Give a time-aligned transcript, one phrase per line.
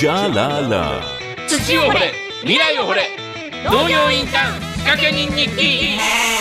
[0.00, 1.02] じゃらら
[1.46, 3.02] 土を掘れ未来を掘れ。
[3.66, 6.39] 農業インターン仕掛け人日記。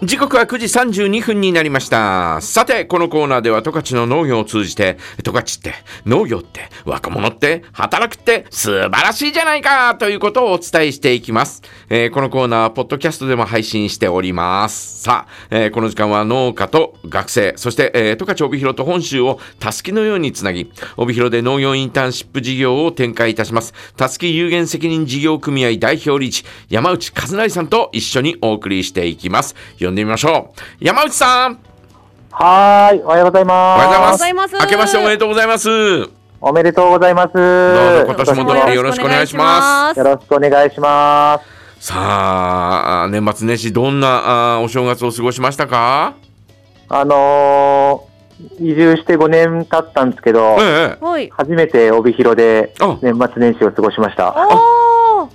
[0.00, 0.66] 時刻は9時
[1.00, 2.40] 32分になりました。
[2.40, 5.74] さて、このコーナーでは十勝の農業を通じて、十勝って、
[6.06, 11.62] 農業って、若者って、働くって素晴らしいじゃないかということをお伝えしていきます。
[11.90, 15.02] えーこのコーナーは、ポッドキャストでも配信しております。
[15.02, 23.74] さあ、えーこの時間は農家と学生、そして、えー十勝帯広と本州をたすきのようにつなぎ、帯広で農業インターンシップ事業を展開いたします。
[23.96, 29.56] たすき有限責任事業組合代表理事、山内和成さんと一緒にお送りしていきます。
[29.88, 30.84] 呼んでみましょう。
[30.84, 31.58] 山内さん
[32.30, 33.86] はーい、おはようございおます。
[33.86, 35.66] おはようございます明けましておめでとうございます。
[35.66, 36.10] どう
[36.40, 37.32] おめでとうございます。
[37.32, 39.98] ぞ今年もどうぞよろしくお願いします。
[39.98, 41.40] よろしくお願いしま
[41.80, 41.86] す。
[41.86, 46.14] さあ、年末年始どんなあお正月を過ごしましたか？
[46.90, 51.28] あのー、移住して5年経ったんですけど、えはい。
[51.30, 54.34] 初めて帯広であ年末年始を過ごしました。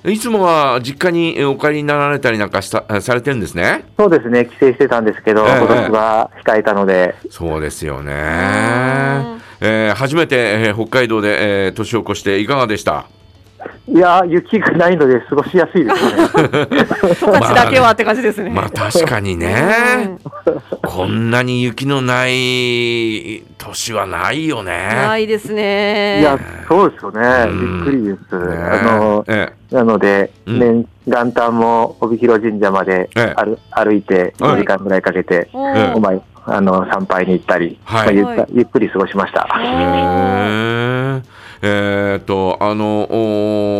[0.05, 3.85] いつもは実家にお帰りになられたりなんかしたされてるんですね？
[3.97, 5.57] そうですね、帰省してたんですけど、ええ。
[5.59, 8.11] 今年は控えたので、そうですよね。
[8.13, 8.15] ん。
[9.61, 10.35] えー初めて、
[10.67, 13.05] えー北海道で、えー年を越していかがでした？
[13.87, 16.11] いやー、雪がないので過ごしやすいですね。
[17.19, 18.49] 十勝だけはって感じですね。
[18.49, 20.17] まあ確かにね。
[20.81, 24.89] こんなに雪のない年はないようんね。
[25.05, 26.21] ないですね。
[26.21, 27.45] いや、そうですよね。
[27.47, 28.39] うんびっくりです。
[28.49, 39.47] ねあのー、えなので、うん年元旦も帯広神社までええ歩歩いてはい5時間ぐらいかけて、おええーお前あの参拝に行ったり、はいまあゆっくり過ごしました。
[42.69, 43.07] あの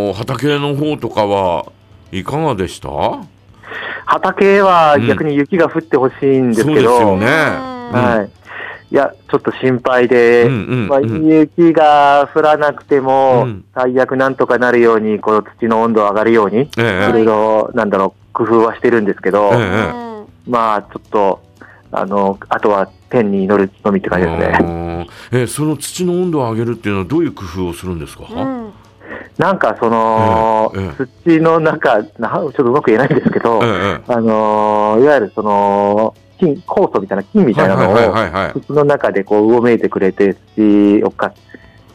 [0.09, 1.65] お畑の方とかは
[2.11, 2.89] いかがでした？
[4.05, 5.07] 畑はうん。
[5.07, 7.25] 逆に雪が降ってほしいんですけど、ですよね。
[7.25, 8.93] はい。
[8.93, 11.25] いや、ちょっと心配で、うんうんまあ、うん。
[11.25, 13.65] 雪が降らなくても、うん。
[13.73, 17.07] 最悪なんとかなるように、この土の温度上がるように、いえ。
[17.09, 19.91] えろいろ、なんだろう、工夫はしてるんですけど、え
[20.47, 21.41] まあ、ちょっと、
[21.91, 25.07] あの、あとは天に祈るのみって感じですね。
[25.31, 28.62] えその土の温度を上げるっていうのはどういう工夫をするんですか、うん
[29.37, 37.95] なんかその、ええ土の中、なちょっとうまく言えないんですけど、ええあのーいわゆるその、金、酵素みたいな菌みたいなのを、
[38.61, 41.33] 土の中でこう、うごめいてくれて、土をか、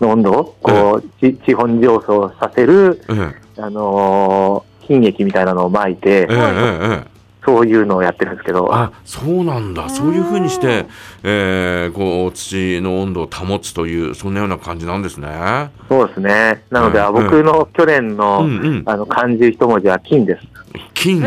[0.01, 3.63] の温度を、こう、地地本上昇させる、ええ。
[3.63, 7.18] あのー菌液みたいなのを撒いてええ、ええええ
[7.49, 9.89] そういうのをやってるんですけど、あそうなんだ。
[9.89, 10.85] そういうふうにして、
[11.23, 15.71] えーこう土の温度を保つというそんなような感じなんですね。
[15.89, 16.63] そうですね。
[16.71, 18.83] なので、うんあ僕の去年の、うんうん。
[18.85, 20.47] あの、漢字一文字は金です。
[20.93, 21.23] 菌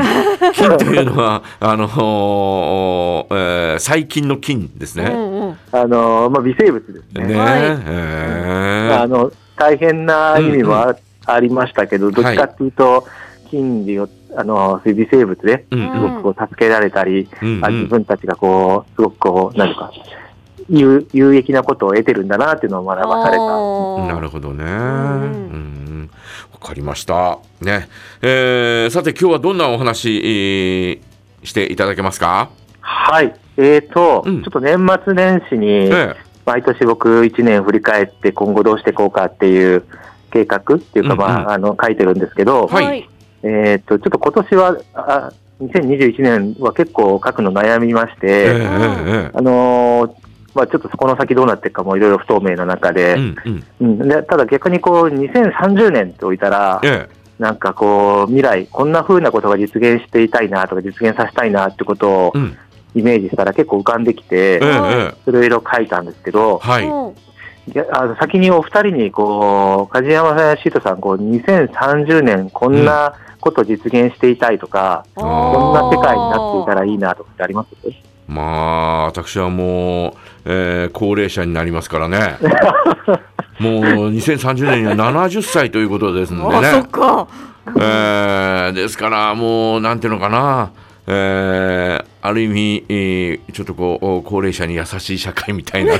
[0.53, 5.11] 菌 というのはあの、おえー細菌の菌ですね。
[5.11, 5.57] うんうん。
[5.71, 7.25] あのーまあ、微生物ですね。
[7.25, 7.59] ねはい。
[7.87, 10.95] えあの、大変な意味もあ,、
[11.25, 13.07] ありましたけど、どっちかっていうと、
[13.49, 15.91] 金利を、あの、そういう微生物で、うん。
[15.91, 17.57] すごくこう助けられたり、うん。
[17.57, 17.65] うん。
[17.65, 19.91] あ自分たちがこう、すごくこう、なんていうか、
[20.69, 24.13] 有有益なことを得てるんだなっていうのを学ばされた。
[24.15, 24.63] なるほどね。
[24.63, 24.67] ん。
[24.67, 26.09] うん。
[26.53, 27.39] わかりました。
[27.61, 27.89] ね。
[28.21, 30.99] えーさて今日はどんなお話、えー
[31.43, 32.49] していただけますか？
[32.81, 33.33] はい。
[33.57, 34.43] えーと、うん。
[34.43, 36.15] ちょっと年末年始に、え
[36.45, 39.83] 毎年僕1年振り返って今後どうしていこうかっていう
[40.31, 41.17] 計画っていうか、うんうん。
[41.17, 43.09] まあ、あの、書いてるんですけど、はい
[43.43, 45.31] えーと、ちょっと今年は、あ
[45.61, 50.13] 2021年は結構書くの悩みまして、えええええあのー
[50.53, 53.35] まあ、ちょっとこの先どうなっていくかもいろいろ不透明な中えで、うん
[53.79, 53.99] うん。
[54.01, 54.07] うん。
[54.09, 57.07] でただ逆にこう2030年って置いたら、え
[57.39, 62.57] なんかこう未来、こんな風なことが実現していたいなとか実現させたいなってことをえうん。
[62.93, 65.29] イメージしたら結構浮かんできて、ええええ。
[65.29, 67.30] いろいろ書いたんですけど、はい。
[67.93, 77.69] あの先にお二人にこう、梶山さんやシートさん、こう2030年こんなこと実現していたいとか、あーこんな世界になっていたらいいなとかってあります？
[78.27, 80.13] まあ私はもう、
[80.45, 82.37] えー高齢者になりますからね。
[83.59, 83.73] もう
[84.09, 86.83] 2030年には70歳ということですんであ、そ。
[86.87, 87.27] か。
[87.77, 90.71] えーですからもうなんていうのかな。
[91.07, 95.99] えーある意味、えーちょっとこう高齢者に優しい社会みたいなね。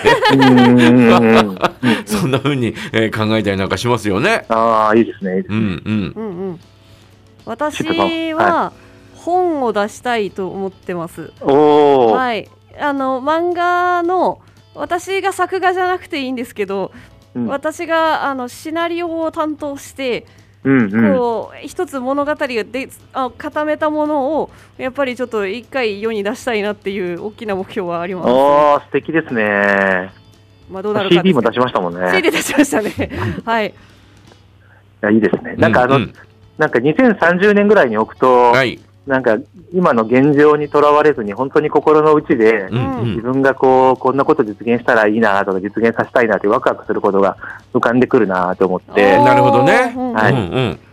[2.06, 4.45] そんな風に、えー考えたりなんかしますよね。
[4.50, 5.57] ああ、いいですね、いいですね。
[5.57, 6.59] うんうんうんうん。
[7.45, 7.83] 私
[8.33, 8.71] は
[9.15, 11.31] 本を出したいと思ってます。
[11.41, 12.50] おお、はい。
[12.79, 14.41] あの漫画の
[14.74, 16.91] 私が作画じゃなくていいんですけど、
[17.35, 20.25] うん私があのシナリオを担当して、
[20.63, 21.17] うんうん。
[21.17, 28.29] こう一つ物語がであ固めたものをやっぱりちょっと一回世に出したいなっていう大きな目標はあります。
[28.29, 30.11] おー、素敵ですね。
[30.69, 32.11] まあどうなるか CD も出ししましたもんね。
[32.15, 32.91] CD 出しましたね。
[33.43, 33.69] はい。
[33.69, 33.73] い
[35.01, 35.55] や、いいですね。
[35.55, 36.13] なんかあの、うんうん
[36.61, 38.79] なんか2030年ぐらいに置くと、はい。
[39.07, 39.38] なんか
[39.74, 42.69] 今の現状にとらわれずに、本当に心の内で、
[43.03, 47.36] 自分がこう、こんなこと実現したらいいなとか、実現させたいなってワクワクすることが
[47.74, 49.94] 浮かんでくるなと思って、なるほどね。
[49.95, 50.92] うんはい。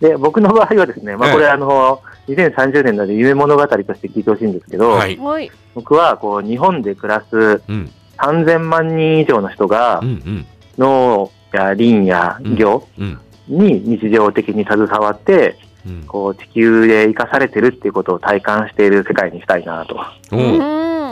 [0.00, 1.34] で、僕の場合はですね、まあええ。
[1.34, 5.16] これあの、2030年なので夢物語として聞いてほしいんですけど、はい。
[5.16, 5.50] はい。
[5.74, 7.90] 僕はこう、日本で暮らすうん。
[8.18, 10.46] 3000万人以上の人がうんうん。
[10.78, 13.18] 農や林や漁うん。
[13.48, 15.63] に日常的に携わって、うん。
[16.06, 19.96] こう地球で生かされてるっていうことを体感している世界にしたいなと。
[20.32, 20.42] おうう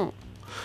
[0.07, 0.13] ん。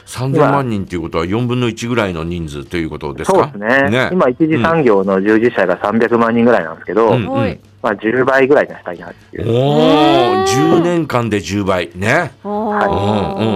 [0.06, 3.52] 3000万人ということは4分の1ぐらいの人数ということですか？
[3.54, 7.60] そうですねね今、一次産業の従事者が300万人ぐらいなんですけど、うんはい。
[7.84, 9.52] まあ、10倍ぐらいにしたいなっていう。
[9.52, 12.32] おお、10年間で10倍ね。
[12.44, 12.70] あうんうん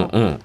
[0.08, 0.40] ーうん。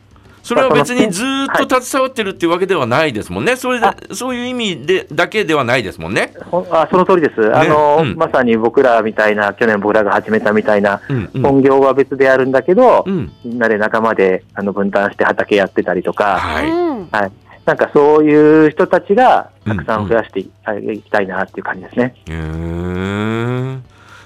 [0.47, 3.57] それは別にずーっと携わってるっていうわけではないですもんね。
[3.57, 6.33] それでそういう意味でだけではないですもんね。
[6.71, 11.43] あその通りです、あのうんまさに僕らみたいな、去年僕らが始めたみたいな、うんうん。
[11.43, 13.33] 本業は別であるんだけど、うん。
[13.45, 16.71] みんなで仲間であの分担して畑やってたりとか、はい。
[16.71, 17.33] うんはい、
[17.65, 20.51] なんかそういう人たちがたくさん増やしてい
[20.95, 22.15] いきたいなっていう感じですね。
[22.29, 23.79] へー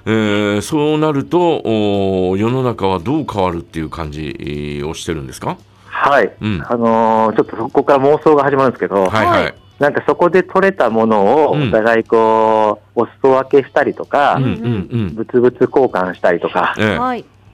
[0.07, 1.63] えーそうなると
[2.37, 5.57] 世の中はどう変わるっていう感じえーをしてるんですか？
[6.11, 9.55] はい、うんあのーちょっとそこから妄想が始まるんですけど、はいはい。
[9.79, 15.15] なんかそこで取れたものをうんお互いこう、お裾分けしたりとか、うんうんうん。
[15.15, 16.75] 物々交換したりとか。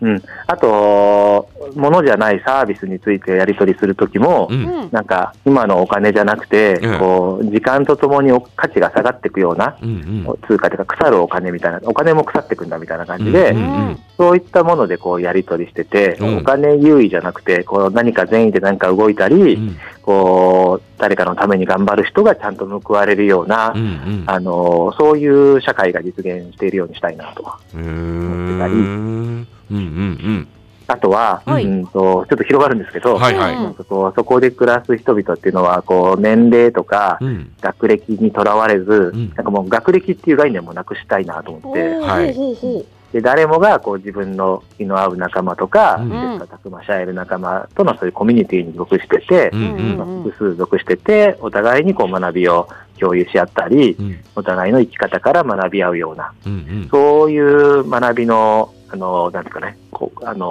[0.00, 4.64] うん、あと、ものじゃないサービスについてやり取りするときも、うん。
[4.64, 4.88] うん。
[4.92, 10.38] なんか今のお金じゃなくて、ええこう時間とともにお価値が下がっていくようなうんうん。
[10.46, 13.60] 通貨というか、腐るお金みたいな、お金も腐っていくんだみたいな感じで、うんう
[13.92, 16.38] んそういったものでこうやり取りしてて、うん。
[16.38, 19.76] お金優位じゃなくて、こう何か善意で何か動いたり、うん。
[20.00, 24.24] こう誰かのために頑張る人がちゃんと報われるような、うんうん。
[24.26, 27.42] あのそういう社会が実現しているようにしたいなと。
[27.74, 30.48] へーうんうんうん。
[30.88, 31.64] あとは、はい。
[31.64, 33.56] うんとちょっと広がるんですけど、はいはい。
[33.78, 37.52] そこで暮らす人々っていうのは、こう年齢とかうん。
[37.60, 39.32] 学歴にとらわれず、ん。
[39.34, 42.86] なんかもう学歴っていう概念もなくしたいなと思って、はい。
[43.12, 46.08] で誰もがこう自分の気の合う仲間とか、うん。
[46.08, 52.68] 切磋琢磨し合える仲間とのそういうコミュニティに属しててう、んうんまあ複数属してて、お互いにこう学びを
[53.00, 54.18] 共有し合ったり、うん。
[54.36, 56.88] お互いの生き方から学び合うような、うんうん。
[56.90, 60.46] そういう学びの、あの、なんですかね、こう、あの、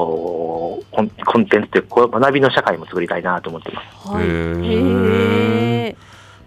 [0.92, 3.86] コンコンテンツというか、こう学びの社会も作りたいなと思ってます。
[4.10, 4.14] う。
[4.14, 4.26] はい。
[4.26, 4.28] へ
[5.92, 5.96] え。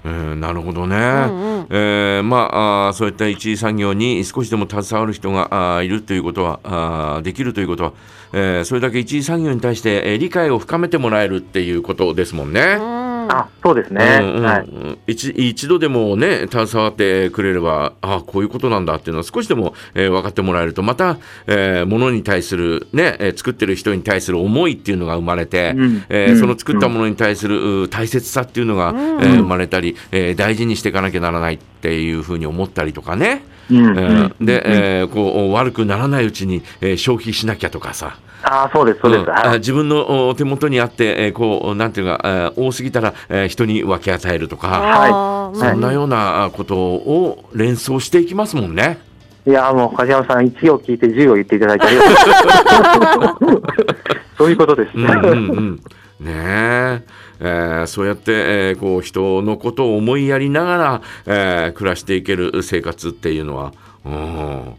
[0.04, 0.96] えーなるほどね。
[0.96, 1.66] うんうん。
[1.70, 7.92] えーまあそういった一次産業に少しでも携わる人があーいるということはあーできるということは、
[8.32, 12.76] えーそれだけ一次産業に対して、えー理解を深めてもらえるっていうことですもんね。
[12.80, 14.18] うんあ、そうですね。
[14.22, 14.42] うんうん。
[14.44, 14.68] はい。
[15.12, 26.04] 一一度でもね携わってくれればあこういうことなんだっていうのは少しでも、えー分かってもらえるとまた、えー、ものに対するね、えー作ってる人に対する思いっていうのが生まれて、うん。
[26.08, 26.40] えーうん。
[26.40, 28.98] その作ったものに対する、う大切さっていうのが、うん。
[28.98, 34.62] えー生まれたり、えー大事にしていかなきゃならないっていうふうに思ったりとかね、で、
[35.00, 38.16] えーこう悪くならないうちに、えー消費しなきゃとかさ。
[38.42, 39.22] あ、そうです、そうです。
[39.22, 39.58] うんあはい。
[39.58, 48.98] 自分のお手元にあって、えーこうなんていうか、えー多すぎたら、えー人に分け与えるとか、あーそんなようなことを連想していきますもんね。
[49.46, 53.96] いや、もう、梶山さん、1を聞いて10を言っていただいてありがとうございます。
[54.36, 55.04] そういうことですね。
[55.04, 55.80] うんうんうん、ね
[56.26, 57.00] え
[57.40, 63.72] えーそうやって、えーこう人のことを思いやりながら、えー暮らしていける生活っていうのは、
[64.04, 64.74] うん、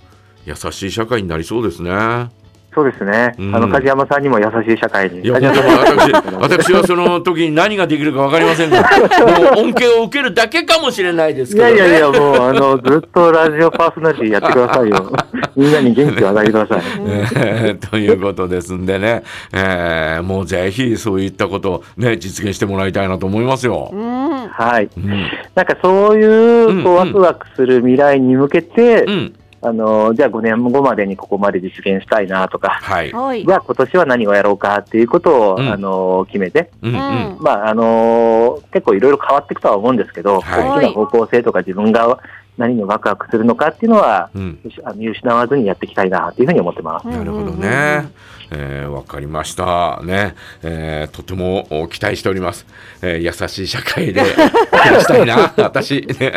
[0.45, 1.91] 優しい社会になりそうですね。
[2.79, 3.35] そうですね。
[3.37, 5.29] うんあの、梶山さんにも優しい社会に。
[5.29, 5.43] 私、
[6.39, 8.77] 私はその時に何ができるか分かりませんが、
[9.53, 11.77] もう恩恵を受けるだけかもしれないですいけど、ね。
[11.77, 15.11] やいやいや、もう、あの、ずっとラジオパーソナリティやってくださいよ。
[15.57, 16.81] みんなに元気を与えてください。
[17.35, 23.89] えーということですんでね、えーもうぜひそういったことをね、実現してもらいたいなと思いますよ。
[23.91, 24.47] うん。
[24.47, 24.89] はい。
[24.97, 25.27] うん。
[25.55, 26.29] なんかそういう、
[26.69, 29.33] うんこう、うんワクワクする未来に向けて、うん。
[29.61, 33.11] あの、じゃあ5年後までにここまで実現したいなとか、はい。
[33.11, 33.51] はいじ。
[33.51, 37.37] ゃあ今年は何をやろうかっていうことを、うんあの、決めて、うんうん。
[37.41, 42.19] まあ、あの、結構いろいろ変わっていくとは思うんですけど、はい大きな方向性とか自分が
[42.57, 44.59] 何にワクワクするのかっていうのは、うん。
[44.95, 47.07] 見失わずにやっていきたいなというふうに思ってます。
[47.07, 48.07] なるほどね。
[48.51, 49.99] えーわかりました。
[50.03, 50.35] ね。
[50.63, 52.65] えーとてもお期待しております。
[53.01, 54.21] えー優しい社会で
[54.71, 56.01] 暮らしたいな、私。
[56.19, 56.33] ね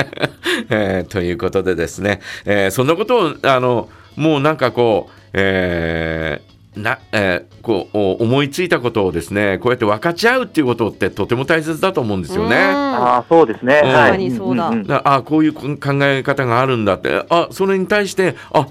[0.71, 6.53] えーということでですね、えーそんなことを、あの、もうなんかこう、えー
[6.83, 12.57] な、えーこうお思いついたことをですねこうやって分かち合うっていうことってとても大切だと思うんですよね。
[12.57, 13.83] ああ、そうですね。
[13.85, 13.95] うんはい。
[13.95, 15.69] 確かにそうだんんんだあこういう考
[16.03, 18.67] え方があるんだってあそれに対してあ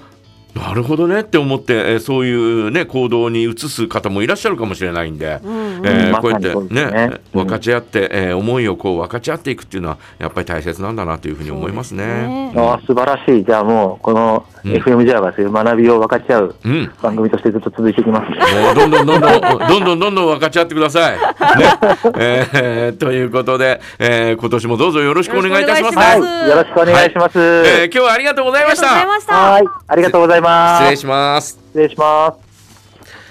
[0.54, 5.40] なるほどねって思って、えー、そういう、ね、行動に移す方もいらっしゃるかもしれないんで、
[5.84, 12.52] え、こうやってね、ね、分かち合って、えー、思いをこう分かち合っていくっていうのは、やっぱり大切なんだなというふうに思いますね。
[12.52, 16.54] すねあ素晴らしい、じゃあもう、この FM ジャーそういう学びを分かち合う
[17.02, 21.18] 番組としてずっと続いていきます、うん、どんどんどんどん、どんどんどんどん分かち合ってください。
[21.18, 21.22] ね。
[22.14, 27.38] えー、ということで、えー、今年もどうぞよろしくお願いいたします、ね、よろしくお願いします。
[27.38, 28.88] はい、えー、今日はありがとうございました。
[28.92, 29.34] ありがとうございました。
[29.34, 29.64] はい。
[29.88, 30.82] ありがとうございます。
[30.84, 31.58] 失礼します。
[31.72, 32.52] 失礼します。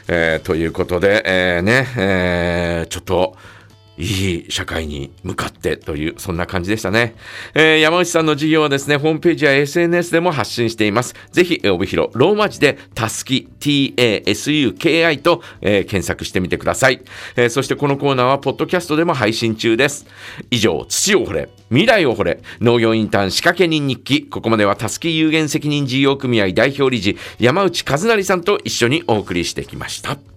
[0.08, 3.36] えーということで、えーね、えーちょっと、
[4.02, 7.16] いい社会に向かってという、そんな感じでしたね。
[7.54, 11.14] えー山内さんの事業はですね、ホームページや SNS でも発信しています。
[11.32, 17.02] ぜひ、帯広、ローマ字で、たすき、t-a-s-u-k-i と、えー検索してみてください、
[17.36, 20.08] えーそしてこのコーナーは、ポッドキャストでも配信中です。
[20.50, 24.24] 以上、土を掘れ、未来を掘れ、農業インターン仕掛け人日記。
[24.24, 30.31] ここまでは、たすき有限責任事業組合代表理事、山内和成さんと一緒にお送りしてきました。